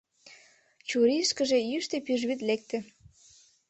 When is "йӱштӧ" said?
1.69-1.97